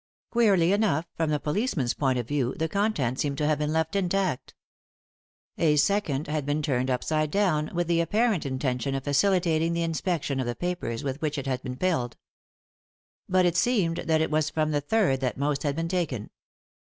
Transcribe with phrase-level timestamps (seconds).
[0.31, 3.95] Queerly enough, from the policeman's point of view, the contents seemed to have been left
[3.95, 4.55] intact.
[5.59, 10.39] A second had been turned upside down, with the apparent intention of facilitating the inspection
[10.39, 12.17] of the papers with which it had been filled.
[13.29, 16.31] But it seemed that it was from the third that most had been taken.